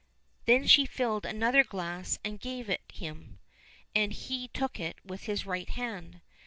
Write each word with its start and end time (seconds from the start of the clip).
Then 0.45 0.65
she 0.65 0.87
filled 0.87 1.27
another 1.27 1.63
glass 1.63 2.17
and 2.25 2.39
gave 2.39 2.71
it 2.71 2.81
him, 2.91 3.37
and 3.93 4.11
he 4.11 4.47
took 4.47 4.79
it 4.79 4.95
with 5.05 5.25
his 5.25 5.45
right 5.45 5.69
hand. 5.69 6.21